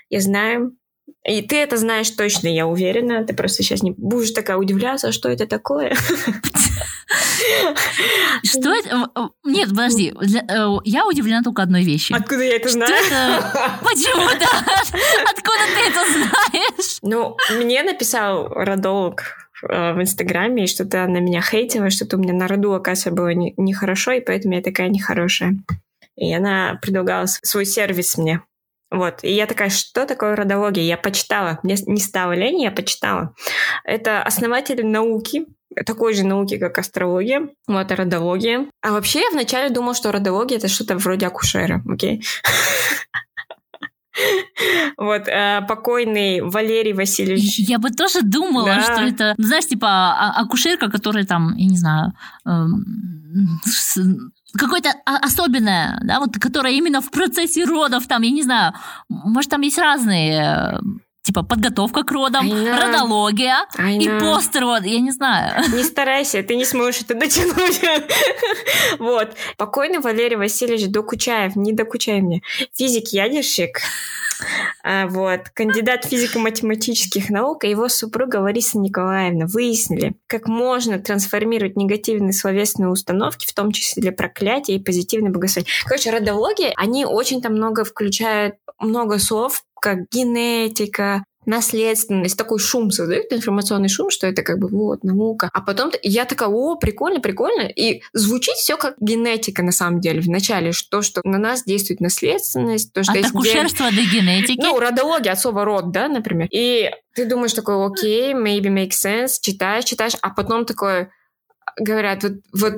[0.10, 0.78] Я знаю,
[1.24, 3.24] и ты это знаешь точно, я уверена.
[3.24, 5.96] Ты просто сейчас не будешь такая удивляться, что это такое.
[8.44, 9.10] Что это?
[9.44, 10.14] Нет, подожди.
[10.14, 12.14] Э, я удивлена только одной вещи.
[12.14, 12.94] Откуда я это знаю?
[13.82, 14.48] Почему, да?
[15.30, 17.00] Откуда ты это знаешь?
[17.02, 19.24] Ну, мне написал родолог
[19.64, 23.30] э, в Инстаграме, и что-то на меня хейтила, что-то у меня на роду, оказывается, было
[23.34, 25.58] нехорошо, и поэтому я такая нехорошая.
[26.16, 28.42] И она предлагала свой сервис мне.
[28.92, 29.24] Вот.
[29.24, 30.84] И я такая, что такое родология?
[30.84, 31.60] Я почитала.
[31.64, 33.34] Мне не стало лень, я почитала.
[33.86, 35.46] Это основатель науки,
[35.86, 38.68] такой же науки, как астрология, вот, родология.
[38.82, 42.22] А вообще я вначале думала, что родология— это что-то вроде акушера, окей?
[44.98, 47.58] Вот, э, покойный Валерий Васильевич.
[47.60, 48.82] Я бы тоже думала, да.
[48.82, 52.14] что это, ну, знаешь, типа а, акушерка, которая там, я не знаю,
[52.46, 53.02] эм,
[54.58, 58.74] какое-то особенное, да, вот, которое именно в процессе родов, там, я не знаю,
[59.10, 60.80] может, там есть разные
[61.24, 65.64] типа подготовка к родам, родология и построд, я не знаю.
[65.74, 67.80] Не старайся, ты не сможешь это дотянуть.
[69.00, 69.36] вот.
[69.58, 72.42] Покойный Валерий Васильевич Докучаев, не докучай мне,
[72.76, 73.82] физик-ядерщик,
[74.84, 82.90] вот, кандидат физико-математических наук и его супруга Лариса Николаевна выяснили, как можно трансформировать негативные словесные
[82.90, 85.72] установки, в том числе проклятие и позитивное благословение.
[85.86, 93.32] Короче, родология, они очень там много включают, много слов, как генетика, наследственность, такой шум создает,
[93.34, 95.50] информационный шум, что это как бы вот наука.
[95.54, 97.64] А потом я такая, о, прикольно, прикольно.
[97.68, 102.00] И звучит все как генетика на самом деле в начале, что, что на нас действует
[102.00, 102.94] наследственность.
[102.94, 103.96] То, что От акушерства ген...
[103.96, 104.62] до генетики?
[104.62, 106.48] Ну, родология от слова род, да, например.
[106.52, 111.10] И ты думаешь такой, окей, maybe makes sense, читаешь, читаешь, а потом такой
[111.78, 112.74] говорят, вот, вот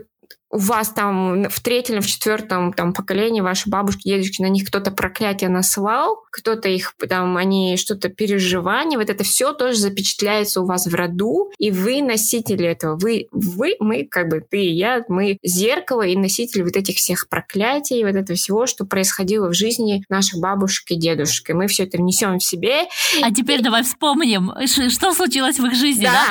[0.54, 4.92] у вас там в третьем, в четвертом там поколении ваши бабушки, дедушки, на них кто-то
[4.92, 10.86] проклятие наслал, кто-то их там, они что-то переживания, вот это все тоже запечатляется у вас
[10.86, 12.98] в роду, и вы носители этого.
[12.98, 17.28] Вы, вы, мы, как бы ты и я, мы зеркало и носители вот этих всех
[17.30, 21.50] проклятий, вот этого всего, что происходило в жизни наших бабушек и дедушек.
[21.50, 22.84] И мы все это несем в себе.
[23.24, 23.64] А теперь и...
[23.64, 26.26] давай вспомним, что случилось в их жизни, да?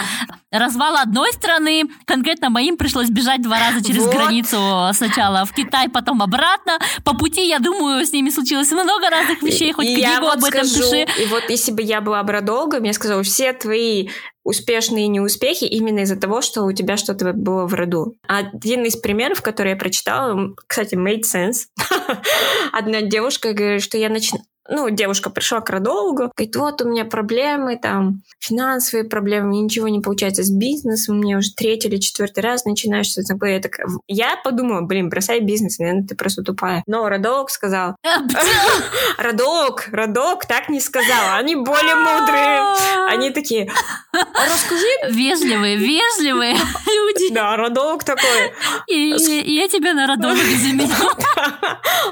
[0.50, 0.58] да?
[0.64, 4.11] Развал одной страны, конкретно моим пришлось бежать два раза через вот.
[4.14, 4.58] Границу
[4.92, 6.78] сначала в Китай, потом обратно.
[7.04, 10.44] По пути, я думаю, с ними случилось много разных вещей, хоть и книгу вот об
[10.44, 11.06] этом скажу, пиши.
[11.22, 14.08] И вот если бы я была бродологом, я сказала, все твои
[14.44, 18.16] успешные неуспехи именно из-за того, что у тебя что-то было в роду.
[18.26, 21.66] Один из примеров, который я прочитала, кстати, made sense.
[22.72, 27.04] Одна девушка говорит, что я начинаю ну, девушка пришла к родологу, говорит, вот у меня
[27.04, 32.40] проблемы, там, финансовые проблемы, мне ничего не получается с бизнесом, мне уже третий или четвертый
[32.40, 33.54] раз начинаешь что-то такое.
[33.54, 33.78] Я, так...
[34.08, 36.82] я подумала, блин, бросай бизнес, наверное, ты просто тупая.
[36.86, 37.96] Но родолог сказал,
[39.18, 42.62] родолог, родолог так не сказал, они более мудрые.
[43.08, 43.70] Они такие,
[44.12, 44.86] «А расскажи.
[45.10, 46.54] Вежливые, вежливые
[46.86, 47.32] люди.
[47.32, 48.52] Да, родолог такой.
[48.86, 50.94] Я тебя на родолога заменю.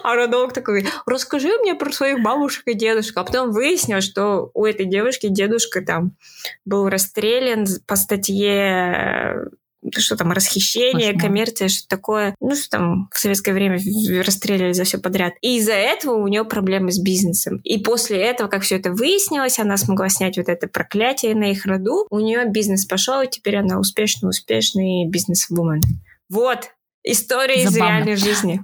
[0.02, 3.16] А родолог такой, расскажи мне про своих бабушек бабушек и дедушек.
[3.16, 6.16] А потом выяснилось, что у этой девушки дедушка там
[6.64, 9.48] был расстрелян по статье
[9.96, 11.22] что там, расхищение, Кошмар.
[11.22, 12.34] коммерция, что такое.
[12.38, 13.78] Ну, что там в советское время
[14.22, 15.32] расстреливали за все подряд.
[15.40, 17.62] И из-за этого у нее проблемы с бизнесом.
[17.64, 21.64] И после этого, как все это выяснилось, она смогла снять вот это проклятие на их
[21.64, 22.06] роду.
[22.10, 25.80] У нее бизнес пошел, и теперь она успешный-успешный бизнес-вумен.
[26.28, 27.70] Вот, история Забавно.
[27.70, 28.60] из реальной жизни.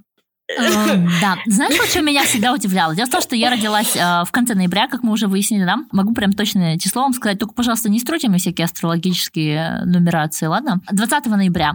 [0.48, 1.38] Эм, да.
[1.46, 2.94] Знаешь, вот что меня всегда удивляло?
[2.94, 5.78] Дело в том, что я родилась э, в конце ноября, как мы уже выяснили, да?
[5.92, 10.80] Могу прям точное число вам сказать, только, пожалуйста, не стройте мне всякие астрологические нумерации, ладно?
[10.90, 11.74] 20 ноября.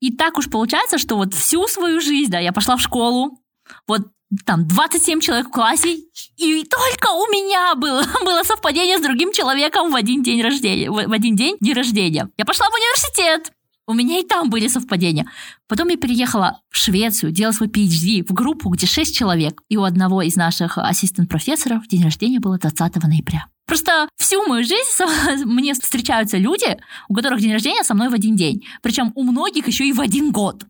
[0.00, 3.38] И так уж получается, что вот всю свою жизнь, да, я пошла в школу,
[3.86, 4.02] вот
[4.46, 5.96] там 27 человек в классе,
[6.36, 10.94] и только у меня было, было совпадение с другим человеком в один день рождения, в,
[10.94, 12.28] в один день день рождения.
[12.36, 13.52] Я пошла в университет,
[13.86, 15.26] У меня и там были совпадения.
[15.66, 19.60] Потом я переехала в Швецию, делала свой PhD в группу, где 6 человек.
[19.68, 23.46] И у одного из наших ассистент-профессоров день рождения было 20 ноября.
[23.66, 28.36] Просто всю мою жизнь мне встречаются люди, у которых день рождения со мной в один
[28.36, 28.64] день.
[28.82, 30.64] Причем у многих еще и в один год.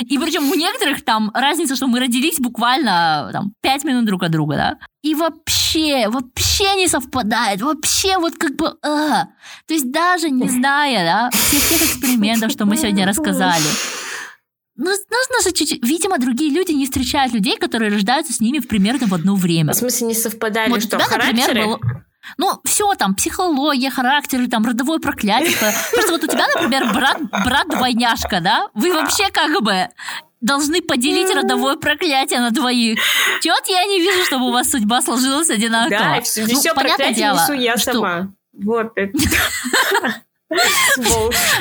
[0.00, 4.30] И причем у некоторых там разница, что мы родились буквально там, 5 минут друг от
[4.32, 4.78] друга, да?
[5.02, 8.76] И вообще, вообще не совпадает, вообще вот как бы...
[8.82, 9.26] А.
[9.66, 13.62] То есть даже не зная, да, всех тех экспериментов, что мы сегодня рассказали,
[14.78, 15.84] ну, нужно же чуть-чуть...
[15.84, 19.72] Видимо, другие люди не встречают людей, которые рождаются с ними примерно в одно время.
[19.72, 21.40] В смысле, не совпадали, вот что, тебя, характеры?
[21.40, 21.80] например, был...
[22.36, 25.56] Ну, все там, психология, характеры, там, родовое проклятие.
[25.92, 28.68] Просто вот у тебя, например, брат, брат-двойняшка, да?
[28.74, 29.88] Вы вообще как бы
[30.40, 32.98] должны поделить родовое проклятие на двоих.
[33.40, 35.98] Чего-то я не вижу, чтобы у вас судьба сложилась одинаково.
[35.98, 37.92] Да, все, ну, все понятное дело, несу я что...
[37.92, 38.32] сама.
[38.52, 39.16] Вот это.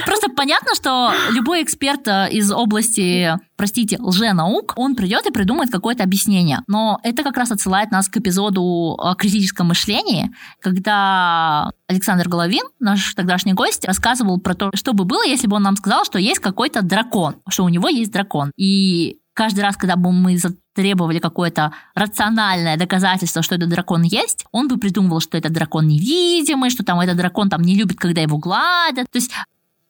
[0.05, 6.03] Просто понятно, что любой эксперт э, из области, простите, лженаук, он придет и придумает какое-то
[6.03, 6.61] объяснение.
[6.67, 13.13] Но это как раз отсылает нас к эпизоду о критическом мышлении, когда Александр Головин, наш
[13.13, 16.39] тогдашний гость, рассказывал про то, что бы было, если бы он нам сказал, что есть
[16.39, 18.51] какой-то дракон, что у него есть дракон.
[18.57, 20.35] И каждый раз, когда бы мы
[20.73, 26.71] требовали какое-то рациональное доказательство, что этот дракон есть, он бы придумывал, что этот дракон невидимый,
[26.71, 29.05] что там этот дракон там не любит, когда его гладят.
[29.11, 29.31] То есть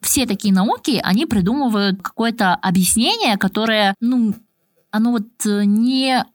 [0.02, 4.36] все такие науки, они придумывают какое-то объяснение, которое, ну,
[4.92, 6.26] оно вот э, не,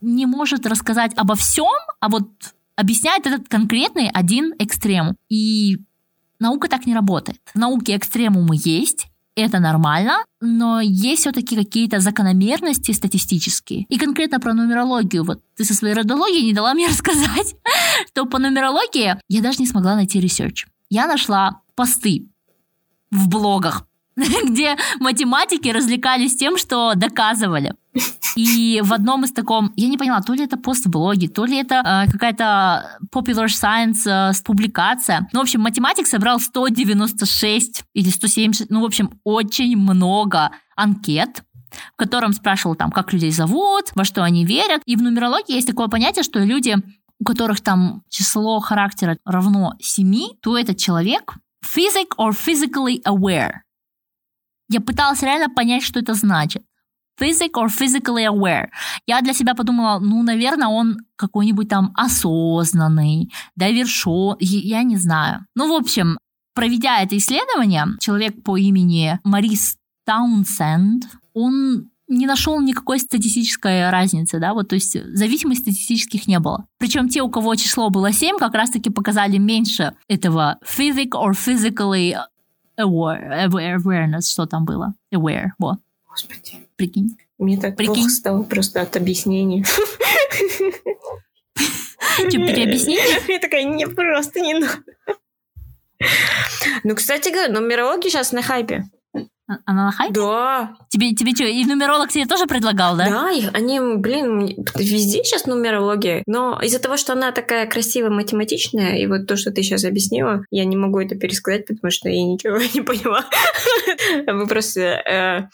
[0.00, 2.26] не может рассказать обо всем, а вот
[2.74, 5.16] объясняет этот конкретный один экстрем.
[5.28, 5.76] И
[6.38, 7.40] наука так не работает.
[7.54, 13.86] В науке экстремумы есть, это нормально, но есть все-таки какие-то закономерности статистические.
[13.88, 17.54] И конкретно про нумерологию, вот ты со своей родологией не дала мне рассказать,
[18.08, 20.66] что по нумерологии я даже не смогла найти research.
[20.90, 22.28] Я нашла посты
[23.10, 23.86] в блогах,
[24.44, 27.74] где математики развлекались тем, что доказывали.
[28.36, 31.44] И в одном из таком, я не поняла, то ли это пост в блоге, то
[31.44, 35.28] ли это э, какая-то popular science э, публикация.
[35.32, 41.42] Ну, в общем, математик собрал 196 или 170, ну, в общем, очень много анкет,
[41.94, 44.80] в котором спрашивал там, как людей зовут, во что они верят.
[44.86, 46.76] И в нумерологии есть такое понятие, что люди,
[47.18, 53.60] у которых там число характера равно 7, то этот человек physic or physically aware.
[54.72, 56.62] Я пыталась реально понять, что это значит
[57.20, 58.68] physic or physically aware.
[59.06, 65.46] Я для себя подумала, ну, наверное, он какой-нибудь там осознанный, довершен, я не знаю.
[65.54, 66.18] Ну, в общем,
[66.54, 71.04] проведя это исследование, человек по имени Марис Таунсенд,
[71.34, 76.66] он не нашел никакой статистической разницы, да, вот, то есть зависимостей статистических не было.
[76.78, 82.14] Причем те, у кого число было 7, как раз-таки показали меньше этого physic or physically
[82.78, 85.78] aware, awareness, что там было, aware, вот.
[86.08, 86.66] Господи.
[86.76, 87.16] Прикинь.
[87.38, 87.94] Мне так Прикинь.
[87.94, 89.64] плохо стало просто от объяснений.
[92.14, 93.18] Что, переобъяснение?
[93.28, 94.78] Я такая, не, просто не надо.
[96.84, 98.84] Ну, кстати говоря, нумерология сейчас на хайпе.
[99.64, 100.14] Она на хайпе?
[100.14, 100.76] Да.
[100.88, 103.08] Тебе, тебе что, и нумеролог тебе тоже предлагал, да?
[103.08, 106.22] Да, они, блин, везде сейчас нумерология.
[106.26, 110.44] Но из-за того, что она такая красивая, математичная, и вот то, что ты сейчас объяснила,
[110.50, 113.24] я не могу это пересказать, потому что я ничего не поняла.
[114.26, 115.48] Вы просто э,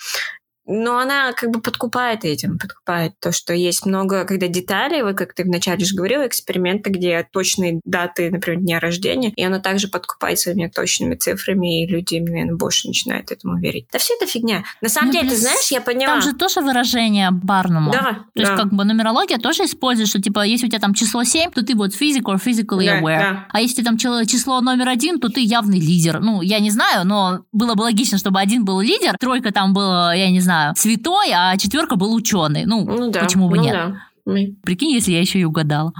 [0.68, 5.33] но она как бы подкупает этим, подкупает то, что есть много, когда деталей, вот как
[5.33, 10.38] ты вначале же говорила, эксперименты, где точные даты, например, дня рождения, и она также подкупает
[10.38, 13.87] своими точными цифрами, и люди, наверное, больше начинают этому верить.
[13.90, 14.62] Да все это фигня.
[14.83, 16.14] На самом ну, деле, ты знаешь, я поняла...
[16.14, 17.90] Там же тоже выражение Барнума.
[17.90, 18.42] Да, То да.
[18.42, 21.64] есть как бы нумерология тоже использует, что типа если у тебя там число 7, то
[21.64, 23.18] ты вот physical or physically да, aware.
[23.18, 23.46] Да.
[23.48, 26.20] А если там число номер один, то ты явный лидер.
[26.20, 30.12] Ну, я не знаю, но было бы логично, чтобы один был лидер, тройка там была,
[30.12, 32.64] я не знаю, знаю, святой, а четверка был ученый.
[32.66, 33.74] Ну, ну да, почему бы ну нет?
[33.74, 34.34] Да.
[34.62, 35.92] Прикинь, если я еще и угадала.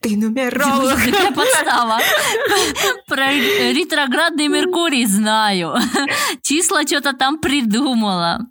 [0.00, 0.96] Ты нумеролог.
[0.96, 1.98] Какая подстава.
[3.06, 5.74] Про ретроградный Меркурий знаю.
[6.42, 8.46] Числа что-то там придумала.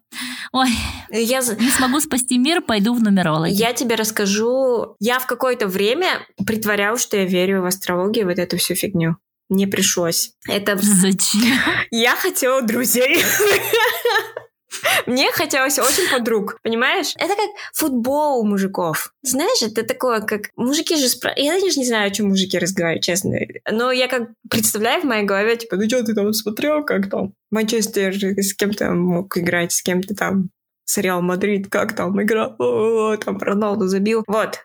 [0.52, 0.70] Ой,
[1.10, 3.56] я не смогу спасти мир, пойду в нумерологию.
[3.56, 4.96] Я тебе расскажу.
[5.00, 6.08] Я в какое-то время
[6.46, 9.18] притворялась, что я верю в астрологию, вот эту всю фигню
[9.50, 10.32] не пришлось.
[10.48, 10.78] Это...
[10.78, 11.60] Зачем?
[11.92, 13.24] Я хотела друзей.
[15.08, 17.14] Мне хотелось очень подруг, понимаешь?
[17.18, 19.14] Это как футбол у мужиков.
[19.24, 20.50] Знаешь, это такое, как...
[20.56, 21.10] Мужики же...
[21.10, 21.34] Спро...
[21.36, 23.38] Я даже не знаю, о чем мужики разговаривают, честно.
[23.70, 27.34] Но я как представляю в моей голове, типа, ну что ты там смотрел, как там
[27.52, 30.50] Манчестер с кем-то мог играть, с кем-то там
[30.86, 34.24] с Реал Мадрид, как там играл, о, там Роналду забил.
[34.28, 34.60] Вот,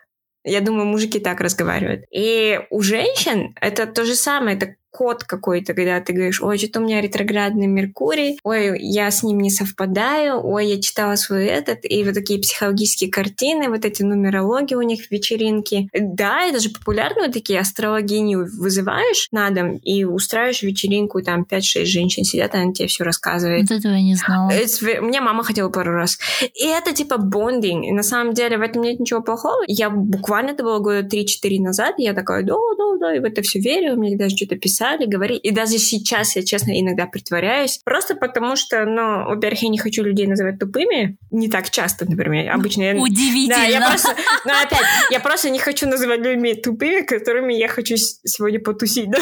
[0.45, 2.05] я думаю, мужики так разговаривают.
[2.11, 6.79] И у женщин это то же самое, это код какой-то, когда ты говоришь, ой, что-то
[6.79, 11.79] у меня ретроградный Меркурий, ой, я с ним не совпадаю, ой, я читала свой этот,
[11.83, 15.89] и вот такие психологические картины, вот эти нумерологии у них вечеринки.
[15.93, 21.83] Да, это же популярно, вот такие астрологини вызываешь на дом и устраиваешь вечеринку, там 5-6
[21.83, 23.69] женщин сидят, она тебе все рассказывает.
[23.69, 24.49] Вот этого я не знала.
[24.49, 26.17] Это, меня мама хотела пару раз.
[26.41, 27.85] И это типа бондинг.
[27.85, 29.61] И на самом деле в этом нет ничего плохого.
[29.67, 33.41] Я буквально, это было года 3-4 назад, я такая, да, да, да, и в это
[33.41, 34.55] все верю, мне даже что-то
[34.85, 35.39] писали, говорили.
[35.39, 37.79] И даже сейчас я, честно, иногда притворяюсь.
[37.83, 41.17] Просто потому что, ну, во-первых, я не хочу людей называть тупыми.
[41.31, 42.51] Не так часто, например.
[42.51, 42.95] Обычно я...
[42.95, 43.55] Удивительно.
[43.55, 44.15] Да, я просто...
[44.45, 49.09] Ну, опять, я просто не хочу называть людьми тупыми, которыми я хочу сегодня потусить.
[49.09, 49.19] Да?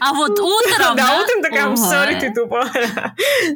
[0.00, 1.20] А вот утром, да?
[1.22, 2.70] утром такая, сори, ты тупо.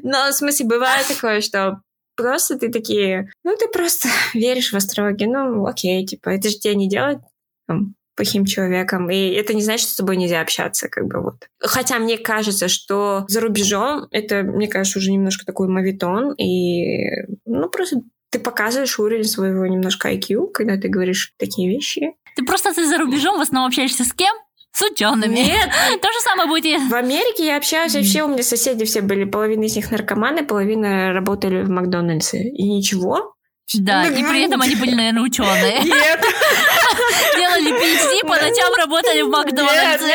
[0.03, 1.81] Но, в смысле, бывает такое, что
[2.17, 6.75] просто ты такие, ну, ты просто веришь в астрологию, ну, окей, типа, это же тебя
[6.75, 7.19] не делает
[7.67, 11.49] там, плохим человеком, и это не значит, что с тобой нельзя общаться, как бы вот.
[11.61, 17.69] Хотя мне кажется, что за рубежом это, мне кажется, уже немножко такой мавитон, и, ну,
[17.69, 22.15] просто ты показываешь уровень своего немножко IQ, когда ты говоришь такие вещи.
[22.35, 24.35] Ты просто ты за рубежом в основном общаешься с кем?
[24.73, 25.35] С учеными.
[25.35, 25.69] Нет.
[26.01, 26.79] То же самое будет и...
[26.79, 31.13] В Америке я общаюсь, вообще у меня соседи все были, половина из них наркоманы, половина
[31.13, 32.43] работали в Макдональдсе.
[32.43, 33.32] И ничего,
[33.75, 35.81] да, и при этом они были, наверное, ученые.
[35.81, 36.21] Нет.
[37.37, 40.15] Делали PhD, по ночам работали в Макдональдсе.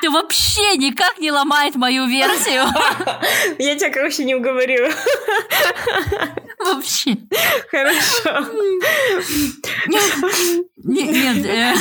[0.00, 2.64] Ты вообще никак не ломает мою версию.
[3.58, 4.90] Я тебя, короче, не уговорила.
[6.58, 7.16] Вообще.
[7.70, 8.46] Хорошо.
[10.84, 11.74] Нет, э,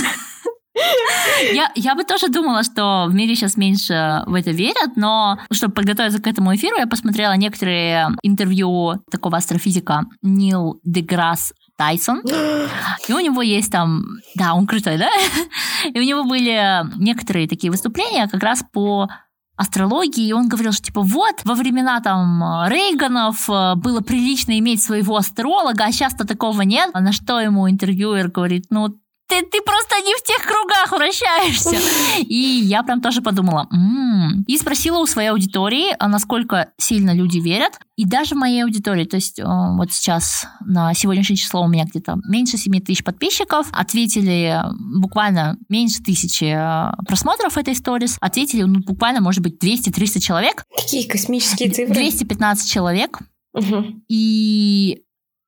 [1.53, 5.73] я, я бы тоже думала, что в мире сейчас меньше в это верят, но чтобы
[5.73, 12.21] подготовиться к этому эфиру, я посмотрела некоторые интервью такого астрофизика Нил Деграсс Тайсон.
[13.07, 14.03] И у него есть там...
[14.35, 15.09] Да, он крутой, да?
[15.93, 19.09] И у него были некоторые такие выступления как раз по
[19.57, 24.81] астрологии, и он говорил, что типа вот, во времена там Рейганов э, было прилично иметь
[24.81, 26.89] своего астролога, а сейчас-то такого нет.
[26.93, 28.95] А на что ему интервьюер говорит, ну
[29.31, 31.77] ты, ты просто не в тех кругах вращаешься.
[32.19, 33.67] И я прям тоже подумала.
[33.71, 34.43] М-м".
[34.45, 37.79] И спросила у своей аудитории, а насколько сильно люди верят.
[37.95, 41.85] И даже в моей аудитории, то есть э, вот сейчас на сегодняшнее число у меня
[41.85, 44.59] где-то меньше 7 тысяч подписчиков, ответили
[44.99, 50.65] буквально меньше тысячи э, просмотров этой сторис, ответили ну, буквально, может быть, 200-300 человек.
[50.75, 51.93] Такие космические цифры.
[51.93, 53.19] 215 человек.
[53.53, 54.01] Угу.
[54.09, 55.03] И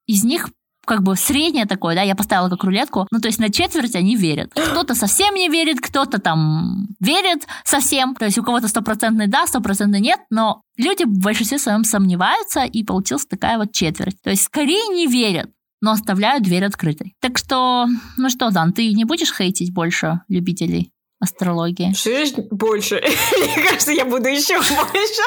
[0.07, 0.49] из них
[0.85, 4.15] как бы среднее такое, да, я поставила как рулетку, ну, то есть на четверть они
[4.15, 4.51] верят.
[4.53, 10.01] Кто-то совсем не верит, кто-то там верит совсем, то есть у кого-то стопроцентный да, стопроцентный
[10.01, 14.21] нет, но люди в большинстве своем сомневаются, и получилась такая вот четверть.
[14.21, 15.49] То есть скорее не верят,
[15.81, 17.13] но оставляют дверь открытой.
[17.19, 20.92] Так что, ну что, Дан, ты не будешь хейтить больше любителей?
[21.23, 21.93] Астрологии?
[21.95, 23.03] Жизнь больше.
[23.37, 25.23] Мне кажется, я буду еще больше.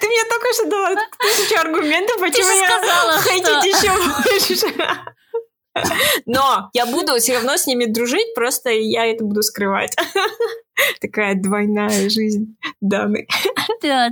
[0.00, 5.04] Ты мне только что дала тысячу аргументов, почему я сказала, хотите еще больше.
[6.26, 9.94] Но я буду все равно с ними дружить, просто я это буду скрывать.
[11.00, 13.26] Такая двойная жизнь Даны.
[13.82, 14.10] Да,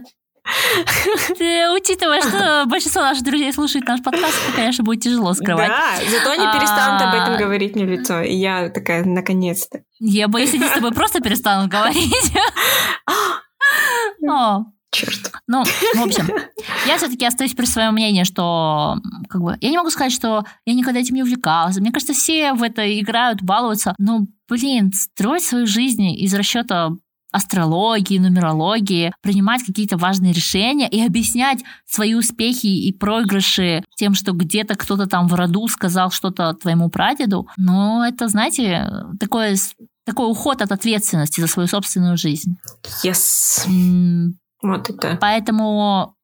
[1.76, 5.68] учитывая, что большинство наших друзей слушает наш подкаст, то, конечно, будет тяжело скрывать.
[5.68, 8.20] Да, зато они перестанут об этом а, говорить мне в лицо.
[8.20, 9.82] И я такая, наконец-то.
[9.98, 12.32] Я боюсь, они с тобой просто перестанут говорить.
[14.90, 15.32] Черт.
[15.46, 16.26] Ну, в общем,
[16.86, 18.96] я все-таки остаюсь при своем мнении, что
[19.28, 21.76] как бы я не могу сказать, что я никогда этим не увлекалась.
[21.76, 23.94] Мне кажется, все в это играют, балуются.
[23.98, 26.92] Но, блин, строить свою жизнь из расчета
[27.30, 34.76] астрологии, нумерологии, принимать какие-то важные решения и объяснять свои успехи и проигрыши тем, что где-то
[34.76, 37.48] кто-то там в роду сказал что-то твоему прадеду.
[37.56, 39.56] Но это, знаете, такое,
[40.04, 42.56] такой уход от ответственности за свою собственную жизнь.
[43.04, 43.66] Yes.
[44.62, 45.18] вот это.
[45.20, 46.14] Поэтому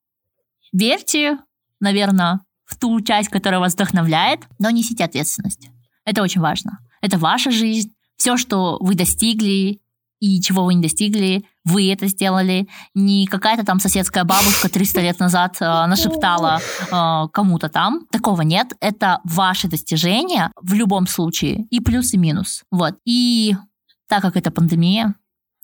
[0.73, 1.39] верьте,
[1.81, 5.69] наверное, в ту часть, которая вас вдохновляет, но несите ответственность.
[6.05, 6.79] Это очень важно.
[7.01, 7.93] Это ваша жизнь.
[8.17, 9.81] Все, что вы достигли,
[10.21, 15.19] и чего вы не достигли, вы это сделали, не какая-то там соседская бабушка 300 лет
[15.19, 18.07] назад э, нашептала э, кому-то там.
[18.11, 18.73] Такого нет.
[18.81, 22.65] Это ваши достижения в любом случае, и плюс, и минус.
[22.71, 22.97] Вот.
[23.05, 23.57] И
[24.09, 25.15] так как это пандемия,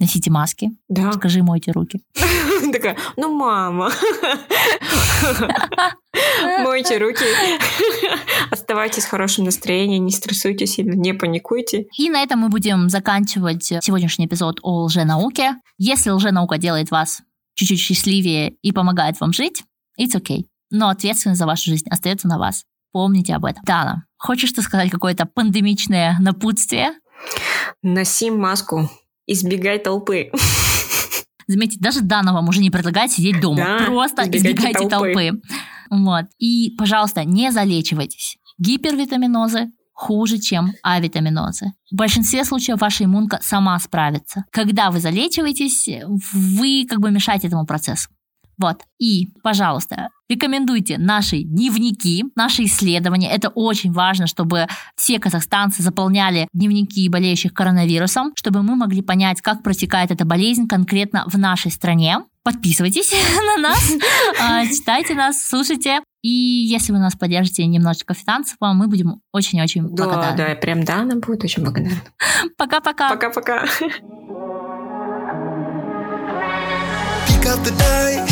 [0.01, 0.71] носите маски.
[0.89, 1.13] Да.
[1.13, 2.01] Скажи, мойте руки.
[2.73, 3.91] Такая, ну, мама.
[6.63, 7.25] Мойте руки.
[8.51, 11.87] Оставайтесь в хорошем настроении, не стрессуйте сильно, не паникуйте.
[11.97, 15.57] И на этом мы будем заканчивать сегодняшний эпизод о лженауке.
[15.79, 17.23] Если лженаука делает вас
[17.55, 19.63] чуть-чуть счастливее и помогает вам жить,
[20.01, 20.45] it's okay.
[20.71, 22.65] Но ответственность за вашу жизнь остается на вас.
[22.93, 23.63] Помните об этом.
[23.65, 26.93] Дана, хочешь ты сказать какое-то пандемичное напутствие?
[27.83, 28.91] Носи маску
[29.33, 30.33] Избегай толпы.
[31.47, 33.57] Заметьте, даже Дана вам уже не предлагает сидеть дома.
[33.79, 35.13] Да, Просто избегайте, избегайте толпы.
[35.15, 35.41] толпы.
[35.91, 36.25] Вот.
[36.39, 38.39] И, пожалуйста, не залечивайтесь.
[38.59, 41.73] Гипервитаминозы хуже, чем авитаминозы.
[41.93, 44.47] В большинстве случаев ваша иммунка сама справится.
[44.51, 45.89] Когда вы залечиваетесь,
[46.33, 48.09] вы как бы мешаете этому процессу.
[48.61, 48.83] Вот.
[48.99, 53.31] И, пожалуйста, рекомендуйте наши дневники, наши исследования.
[53.31, 59.63] Это очень важно, чтобы все казахстанцы заполняли дневники болеющих коронавирусом, чтобы мы могли понять, как
[59.63, 62.19] протекает эта болезнь конкретно в нашей стране.
[62.43, 63.13] Подписывайтесь
[63.57, 63.93] на нас,
[64.41, 66.01] а, читайте нас, слушайте.
[66.23, 70.37] И если вы нас поддержите немножечко финансово, мы будем очень-очень благодарны.
[70.37, 72.03] Да, да, прям да, она будет очень благодарна.
[72.59, 73.09] Пока-пока.
[73.09, 73.65] Пока-пока.
[77.41, 78.30] pick up the dice,